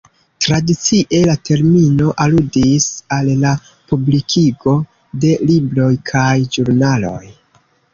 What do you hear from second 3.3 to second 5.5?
la publikigo de